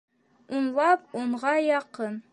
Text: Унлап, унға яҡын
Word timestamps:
Унлап, 0.61 1.05
унға 1.21 1.55
яҡын 1.69 2.23